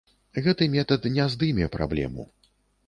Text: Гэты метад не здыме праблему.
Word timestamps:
Гэты 0.45 0.67
метад 0.77 1.05
не 1.19 1.29
здыме 1.35 1.71
праблему. 1.77 2.29